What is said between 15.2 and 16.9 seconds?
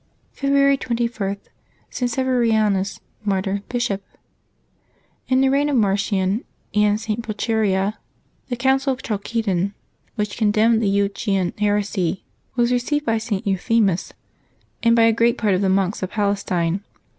part of the monks of Palestine.